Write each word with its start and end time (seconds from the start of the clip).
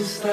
Está 0.00 0.30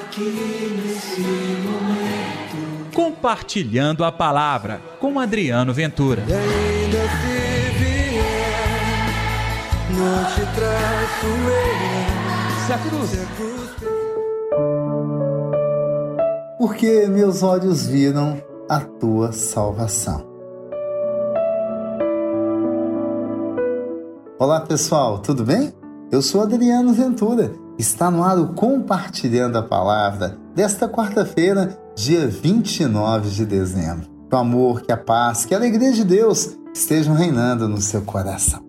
aqui 0.00 0.80
nesse 0.82 1.20
momento. 1.20 2.92
Compartilhando 2.94 4.04
a 4.04 4.10
palavra 4.10 4.80
com 4.98 5.20
Adriano 5.20 5.72
Ventura. 5.74 6.24
E 6.26 6.32
ainda 6.32 6.98
se 6.98 7.78
vier, 7.78 8.22
não 9.90 10.24
te 10.24 10.40
traço 10.54 11.26
eu. 11.26 12.66
Se 12.66 12.72
a 12.72 12.78
cruz. 12.78 13.10
Se 13.10 13.20
a 13.20 13.26
cruz 13.36 13.62
porque 16.62 17.08
meus 17.08 17.42
olhos 17.42 17.88
viram 17.88 18.40
a 18.68 18.78
tua 18.78 19.32
salvação. 19.32 20.24
Olá 24.38 24.60
pessoal, 24.60 25.18
tudo 25.18 25.44
bem? 25.44 25.72
Eu 26.10 26.22
sou 26.22 26.40
Adriano 26.40 26.92
Ventura. 26.92 27.61
Está 27.78 28.10
no 28.10 28.22
ar 28.22 28.38
o 28.38 28.48
Compartilhando 28.48 29.56
a 29.56 29.62
Palavra 29.62 30.36
desta 30.54 30.86
quarta-feira, 30.86 31.78
dia 31.96 32.28
29 32.28 33.30
de 33.30 33.46
dezembro. 33.46 34.08
Que 34.28 34.36
o 34.36 34.38
amor, 34.38 34.82
que 34.82 34.92
a 34.92 34.96
paz, 34.96 35.46
que 35.46 35.54
a 35.54 35.56
alegria 35.56 35.92
de 35.92 36.04
Deus 36.04 36.56
estejam 36.74 37.14
reinando 37.14 37.68
no 37.68 37.80
seu 37.80 38.02
coração. 38.02 38.62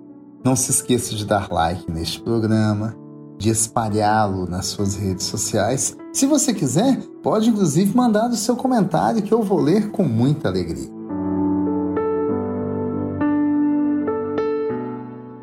Não 0.44 0.56
se 0.56 0.72
esqueça 0.72 1.16
de 1.16 1.26
dar 1.26 1.52
like 1.52 1.90
neste 1.92 2.22
programa, 2.22 2.96
de 3.38 3.50
espalhá-lo 3.50 4.46
nas 4.50 4.68
suas 4.68 4.96
redes 4.96 5.26
sociais. 5.26 5.96
Se 6.14 6.26
você 6.26 6.54
quiser, 6.54 6.98
pode 7.22 7.50
inclusive 7.50 7.96
mandar 7.96 8.30
o 8.30 8.36
seu 8.36 8.56
comentário 8.56 9.22
que 9.22 9.34
eu 9.34 9.42
vou 9.42 9.60
ler 9.60 9.92
com 9.92 10.04
muita 10.04 10.48
alegria. 10.48 10.90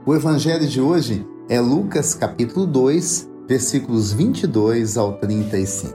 O 0.07 0.15
evangelho 0.15 0.66
de 0.66 0.80
hoje 0.80 1.27
é 1.49 1.61
Lucas 1.61 2.15
capítulo 2.15 2.66
2, 2.66 3.30
versículos 3.51 4.13
22 4.13 4.97
ao 4.97 5.15
35. 5.15 5.93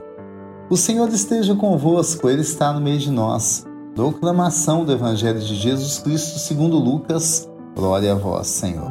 O 0.68 0.76
Senhor 0.76 1.08
esteja 1.08 1.54
convosco, 1.54 2.28
ele 2.28 2.42
está 2.42 2.70
no 2.70 2.82
meio 2.82 2.98
de 2.98 3.10
nós. 3.10 3.64
Proclamação 3.94 4.84
do 4.84 4.92
evangelho 4.92 5.40
de 5.40 5.54
Jesus 5.54 5.98
Cristo 6.00 6.38
segundo 6.38 6.76
Lucas. 6.76 7.48
Glória 7.74 8.12
a 8.12 8.14
vós, 8.14 8.48
Senhor. 8.48 8.90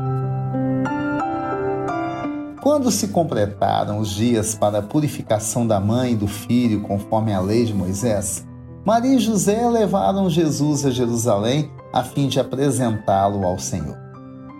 Quando 2.63 2.89
se 2.89 3.09
completaram 3.09 3.99
os 3.99 4.09
dias 4.09 4.55
para 4.55 4.79
a 4.79 4.81
purificação 4.81 5.67
da 5.67 5.79
mãe 5.79 6.13
e 6.13 6.15
do 6.15 6.27
filho, 6.27 6.81
conforme 6.81 7.35
a 7.35 7.41
lei 7.41 7.65
de 7.65 7.73
Moisés, 7.73 8.47
Maria 8.83 9.13
e 9.13 9.19
José 9.19 9.69
levaram 9.69 10.27
Jesus 10.27 10.87
a 10.87 10.89
Jerusalém 10.89 11.69
a 11.93 12.03
fim 12.03 12.27
de 12.27 12.39
apresentá-lo 12.39 13.45
ao 13.45 13.59
Senhor. 13.59 13.95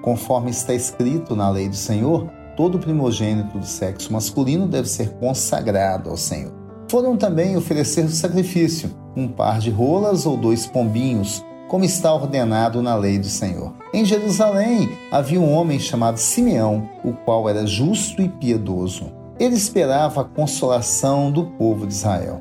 Conforme 0.03 0.51
está 0.51 0.75
escrito 0.75 1.35
na 1.35 1.49
lei 1.49 1.67
do 1.67 1.75
Senhor, 1.75 2.29
todo 2.55 2.79
primogênito 2.79 3.57
do 3.57 3.65
sexo 3.65 4.11
masculino 4.11 4.67
deve 4.67 4.89
ser 4.89 5.09
consagrado 5.13 6.09
ao 6.09 6.17
Senhor. 6.17 6.53
Foram 6.89 7.17
também 7.17 7.57
oferecer 7.57 8.05
o 8.05 8.09
sacrifício, 8.09 8.89
um 9.15 9.27
par 9.27 9.59
de 9.59 9.69
rolas 9.69 10.25
ou 10.25 10.37
dois 10.37 10.65
pombinhos, 10.67 11.43
como 11.67 11.83
está 11.83 12.13
ordenado 12.13 12.81
na 12.81 12.95
lei 12.95 13.17
do 13.17 13.27
Senhor. 13.27 13.73
Em 13.93 14.05
Jerusalém 14.05 14.89
havia 15.11 15.39
um 15.39 15.51
homem 15.51 15.79
chamado 15.79 16.17
Simeão, 16.17 16.87
o 17.03 17.11
qual 17.11 17.49
era 17.49 17.65
justo 17.65 18.21
e 18.21 18.29
piedoso. 18.29 19.11
Ele 19.39 19.55
esperava 19.55 20.21
a 20.21 20.25
consolação 20.25 21.31
do 21.31 21.45
povo 21.45 21.87
de 21.87 21.93
Israel. 21.93 22.39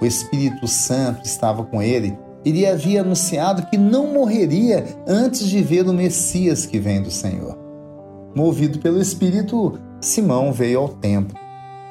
O 0.00 0.06
Espírito 0.06 0.66
Santo 0.66 1.24
estava 1.24 1.62
com 1.64 1.80
ele 1.80 2.18
e 2.44 2.50
lhe 2.50 2.66
havia 2.66 3.02
anunciado 3.02 3.66
que 3.66 3.78
não 3.78 4.12
morreria 4.12 4.84
antes 5.06 5.46
de 5.46 5.62
ver 5.62 5.86
o 5.86 5.92
Messias 5.92 6.66
que 6.66 6.80
vem 6.80 7.00
do 7.00 7.10
Senhor. 7.10 7.61
Movido 8.34 8.78
pelo 8.78 9.00
Espírito, 9.00 9.78
Simão 10.00 10.52
veio 10.52 10.80
ao 10.80 10.88
templo. 10.88 11.38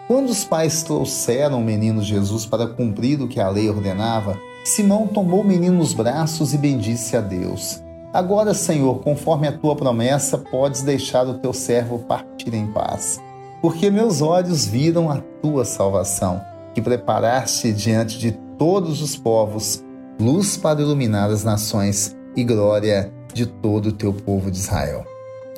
Quando 0.08 0.30
os 0.30 0.44
pais 0.44 0.82
trouxeram 0.82 1.62
o 1.62 1.64
menino 1.64 2.02
Jesus 2.02 2.46
para 2.48 2.68
cumprir 2.68 3.22
o 3.22 3.28
que 3.28 3.40
a 3.40 3.48
lei 3.48 3.70
ordenava, 3.70 4.38
Simão 4.66 5.06
tomou 5.06 5.42
o 5.42 5.48
menino 5.48 5.78
nos 5.78 5.94
braços 5.94 6.54
e 6.54 6.58
bendisse 6.58 7.16
a 7.16 7.22
Deus. 7.22 7.82
Agora, 8.12 8.54
Senhor, 8.56 9.00
conforme 9.02 9.48
a 9.48 9.58
tua 9.58 9.76
promessa, 9.76 10.38
podes 10.38 10.82
deixar 10.82 11.28
o 11.28 11.36
teu 11.36 11.54
servo 11.54 12.00
partir 12.00 12.54
em 12.54 12.68
paz, 12.68 13.22
porque 13.62 13.92
meus 13.92 14.22
olhos 14.22 14.66
viram 14.66 15.10
a 15.10 15.22
tua 15.42 15.64
salvação, 15.64 16.42
que 16.74 16.82
preparaste 16.82 17.72
diante 17.72 18.18
de 18.18 18.32
todos 18.58 19.02
os 19.02 19.16
povos, 19.16 19.84
luz 20.20 20.58
para 20.58 20.82
iluminar 20.82 21.30
as 21.30 21.44
nações 21.44 22.16
e 22.36 22.44
glória 22.44 23.14
de 23.32 23.46
todo 23.46 23.90
o 23.90 23.94
teu 23.94 24.12
povo 24.12 24.50
de 24.50 24.58
Israel. 24.58 25.06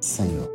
Senhor. 0.00 0.50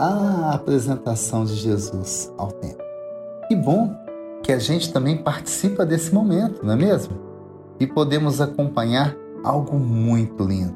a 0.00 0.54
apresentação 0.54 1.44
de 1.44 1.54
Jesus 1.54 2.32
ao 2.38 2.50
templo. 2.50 2.82
Que 3.46 3.54
bom 3.54 3.94
que 4.42 4.50
a 4.50 4.58
gente 4.58 4.90
também 4.90 5.22
participa 5.22 5.84
desse 5.84 6.14
momento, 6.14 6.64
não 6.64 6.72
é 6.72 6.76
mesmo? 6.76 7.14
E 7.78 7.86
podemos 7.86 8.40
acompanhar 8.40 9.14
algo 9.44 9.78
muito 9.78 10.42
lindo. 10.42 10.74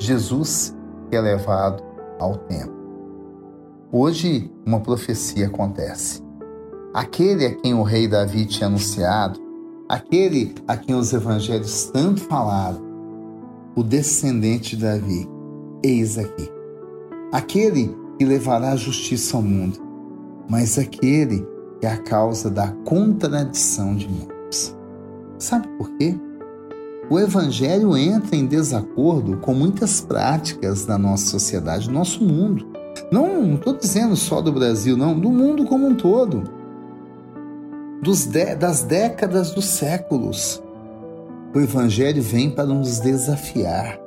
Jesus 0.00 0.76
é 1.12 1.20
levado 1.20 1.84
ao 2.18 2.36
templo. 2.36 2.74
Hoje 3.92 4.52
uma 4.66 4.80
profecia 4.80 5.46
acontece. 5.46 6.20
Aquele 6.92 7.46
a 7.46 7.54
quem 7.54 7.74
o 7.74 7.82
rei 7.84 8.08
Davi 8.08 8.44
tinha 8.44 8.66
anunciado, 8.66 9.38
aquele 9.88 10.54
a 10.66 10.76
quem 10.76 10.96
os 10.96 11.12
evangelhos 11.12 11.84
tanto 11.92 12.20
falaram, 12.22 12.82
o 13.76 13.82
descendente 13.82 14.74
de 14.74 14.82
Davi, 14.82 15.28
eis 15.84 16.16
aqui. 16.16 16.50
Aquele 17.30 17.94
e 18.18 18.24
levará 18.24 18.72
a 18.72 18.76
justiça 18.76 19.36
ao 19.36 19.42
mundo, 19.42 19.78
mas 20.48 20.78
aquele 20.78 21.46
é 21.82 21.86
a 21.86 21.98
causa 21.98 22.50
da 22.50 22.68
contradição 22.86 23.94
de 23.94 24.08
muitos. 24.08 24.74
Sabe 25.38 25.68
por 25.76 25.90
quê? 25.98 26.18
O 27.10 27.20
Evangelho 27.20 27.94
entra 27.96 28.34
em 28.34 28.46
desacordo 28.46 29.36
com 29.36 29.52
muitas 29.52 30.00
práticas 30.00 30.86
da 30.86 30.96
nossa 30.96 31.26
sociedade, 31.26 31.86
do 31.86 31.92
nosso 31.92 32.24
mundo. 32.24 32.66
Não 33.12 33.56
estou 33.56 33.76
dizendo 33.76 34.16
só 34.16 34.40
do 34.40 34.50
Brasil, 34.50 34.96
não, 34.96 35.18
do 35.18 35.30
mundo 35.30 35.66
como 35.66 35.86
um 35.86 35.94
todo. 35.94 36.44
Das 38.58 38.82
décadas 38.82 39.50
dos 39.50 39.66
séculos. 39.66 40.62
O 41.56 41.60
Evangelho 41.60 42.22
vem 42.22 42.50
para 42.50 42.66
nos 42.66 43.00
desafiar 43.00 44.06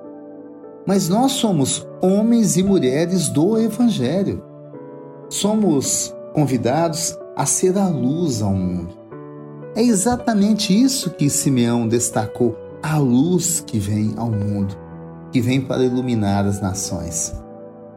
mas 0.90 1.08
nós 1.08 1.34
somos 1.34 1.88
homens 2.02 2.58
e 2.58 2.64
mulheres 2.64 3.30
do 3.30 3.60
Evangelho. 3.60 4.44
Somos 5.30 6.16
convidados 6.34 7.16
a 7.36 7.46
ser 7.46 7.78
a 7.78 7.88
luz 7.88 8.42
ao 8.42 8.56
mundo. 8.56 8.98
É 9.76 9.84
exatamente 9.84 10.74
isso 10.74 11.12
que 11.12 11.30
Simeão 11.30 11.88
destacou: 11.88 12.58
a 12.82 12.98
luz 12.98 13.60
que 13.60 13.78
vem 13.78 14.16
ao 14.18 14.32
mundo, 14.32 14.76
que 15.32 15.40
vem 15.40 15.62
para 15.62 15.84
iluminar 15.84 16.44
as 16.48 16.60
nações. 16.60 17.40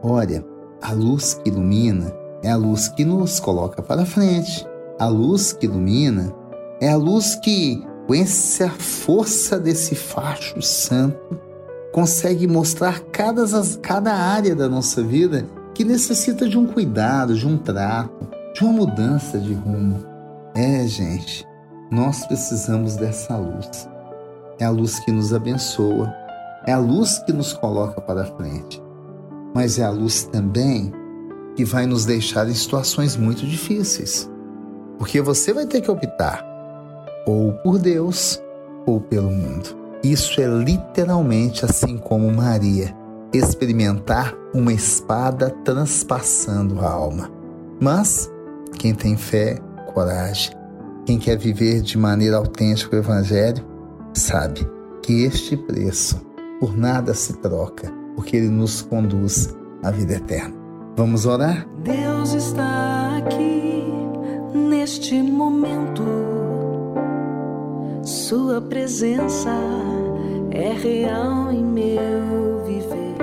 Olha, 0.03 0.45
a 0.79 0.93
luz 0.93 1.33
que 1.33 1.49
ilumina 1.49 2.13
é 2.43 2.51
a 2.51 2.55
luz 2.55 2.89
que 2.89 3.03
nos 3.03 3.39
coloca 3.39 3.81
para 3.81 4.05
frente. 4.05 4.67
A 4.99 5.07
luz 5.07 5.51
que 5.51 5.65
ilumina 5.65 6.31
é 6.79 6.91
a 6.91 6.95
luz 6.95 7.33
que, 7.33 7.83
com 8.07 8.13
essa 8.13 8.69
força 8.69 9.59
desse 9.59 9.95
facho 9.95 10.61
santo, 10.61 11.39
consegue 11.91 12.47
mostrar 12.47 12.99
cada, 13.11 13.43
cada 13.81 14.13
área 14.13 14.55
da 14.55 14.67
nossa 14.67 15.01
vida 15.01 15.45
que 15.73 15.83
necessita 15.83 16.47
de 16.47 16.57
um 16.57 16.65
cuidado, 16.65 17.35
de 17.35 17.47
um 17.47 17.57
trato, 17.57 18.27
de 18.53 18.63
uma 18.63 18.73
mudança 18.73 19.39
de 19.39 19.53
rumo. 19.53 20.03
É, 20.55 20.85
gente, 20.85 21.47
nós 21.91 22.25
precisamos 22.25 22.95
dessa 22.95 23.37
luz. 23.37 23.89
É 24.59 24.65
a 24.65 24.69
luz 24.69 24.99
que 24.99 25.11
nos 25.11 25.33
abençoa, 25.33 26.13
é 26.65 26.73
a 26.73 26.79
luz 26.79 27.19
que 27.19 27.33
nos 27.33 27.53
coloca 27.53 27.99
para 28.01 28.25
frente, 28.25 28.81
mas 29.53 29.79
é 29.79 29.83
a 29.83 29.89
luz 29.89 30.23
também 30.23 30.91
que 31.55 31.65
vai 31.65 31.85
nos 31.85 32.05
deixar 32.05 32.47
em 32.47 32.53
situações 32.53 33.15
muito 33.15 33.45
difíceis. 33.45 34.29
Porque 34.97 35.21
você 35.21 35.53
vai 35.53 35.65
ter 35.65 35.81
que 35.81 35.89
optar 35.89 36.52
ou 37.25 37.53
por 37.53 37.79
Deus 37.79 38.41
ou 38.85 38.99
pelo 38.99 39.29
mundo. 39.29 39.75
Isso 40.03 40.41
é 40.41 40.45
literalmente 40.45 41.63
assim 41.65 41.97
como 41.97 42.31
Maria 42.31 42.93
experimentar 43.33 44.35
uma 44.53 44.73
espada 44.73 45.49
transpassando 45.63 46.79
a 46.79 46.89
alma. 46.89 47.31
Mas 47.79 48.31
quem 48.77 48.93
tem 48.93 49.17
fé, 49.17 49.57
coragem, 49.93 50.55
quem 51.05 51.17
quer 51.17 51.37
viver 51.37 51.81
de 51.81 51.97
maneira 51.97 52.37
autêntica 52.37 52.95
o 52.95 52.99
Evangelho, 52.99 53.65
sabe 54.13 54.67
que 55.01 55.23
este 55.23 55.57
preço 55.57 56.21
por 56.59 56.77
nada 56.77 57.13
se 57.13 57.33
troca, 57.37 57.91
porque 58.15 58.37
ele 58.37 58.49
nos 58.49 58.81
conduz 58.81 59.53
à 59.81 59.91
vida 59.91 60.13
eterna. 60.13 60.55
Vamos 60.95 61.25
orar? 61.25 61.67
Deus 61.83 62.33
está 62.33 63.17
aqui 63.17 63.83
neste 64.53 65.21
momento. 65.21 66.42
Sua 68.29 68.61
presença 68.61 69.51
é 70.49 70.71
real 70.71 71.51
em 71.51 71.61
meu 71.61 72.63
viver. 72.65 73.17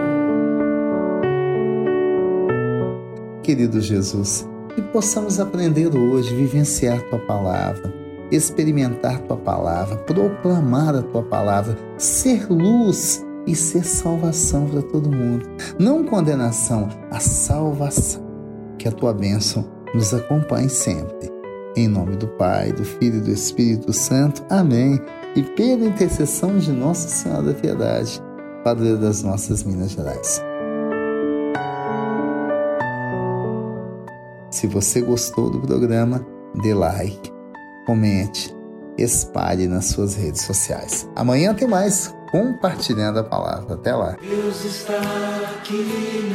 Querido 3.43 3.81
Jesus, 3.81 4.47
que 4.75 4.82
possamos 4.82 5.41
aprender 5.41 5.97
hoje, 5.97 6.35
vivenciar 6.35 7.00
tua 7.08 7.19
palavra, 7.20 7.91
experimentar 8.31 9.20
tua 9.20 9.38
palavra, 9.38 9.97
proclamar 9.97 10.94
a 10.94 11.02
tua 11.02 11.23
palavra, 11.23 11.79
ser 11.97 12.47
luz 12.52 13.25
e 13.47 13.55
ser 13.55 13.87
salvação 13.87 14.67
para 14.67 14.82
todo 14.82 15.11
mundo. 15.11 15.49
Não 15.79 16.05
condenação, 16.05 16.91
a 17.11 17.19
salvação. 17.19 18.23
Que 18.79 18.87
a 18.87 18.93
tua 18.93 19.14
bênção 19.14 19.64
nos 19.94 20.12
acompanhe 20.12 20.69
sempre. 20.69 21.30
Em 21.81 21.88
nome 21.88 22.15
do 22.15 22.29
Pai, 22.29 22.75
do 22.75 22.85
Filho 22.85 23.17
e 23.17 23.21
do 23.23 23.31
Espírito 23.31 23.91
Santo. 23.91 24.44
Amém. 24.50 25.00
E 25.35 25.43
pela 25.43 25.87
intercessão 25.87 26.59
de 26.59 26.71
Nossa 26.71 27.09
Senhora 27.09 27.43
da 27.43 27.55
Piedade, 27.55 28.21
Padre 28.62 28.99
das 28.99 29.23
nossas 29.23 29.65
Minas 29.65 29.93
Gerais. 29.93 30.43
Se 34.50 34.67
você 34.67 35.00
gostou 35.00 35.49
do 35.49 35.59
programa, 35.59 36.23
dê 36.62 36.75
like, 36.75 37.32
comente, 37.87 38.55
espalhe 38.99 39.67
nas 39.67 39.87
suas 39.87 40.15
redes 40.15 40.43
sociais. 40.43 41.09
Amanhã 41.17 41.55
tem 41.55 41.67
mais 41.67 42.15
compartilhando 42.31 43.21
a 43.21 43.25
palavra. 43.25 43.76
Até 43.76 43.94
lá. 43.94 44.19
Deus 44.21 44.67
está 44.67 45.00
aqui 45.56 45.83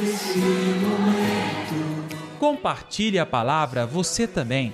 nesse 0.02 0.40
momento. 0.40 2.16
Compartilhe 2.40 3.20
a 3.20 3.28
palavra 3.28 3.86
você 3.86 4.26
também. 4.26 4.74